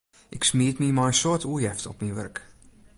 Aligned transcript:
Ik 0.35 0.43
smiet 0.49 0.79
my 0.81 0.89
mei 0.97 1.07
in 1.11 1.17
soad 1.19 1.43
oerjefte 1.51 1.87
op 1.91 1.97
myn 2.01 2.15
wurk. 2.17 2.37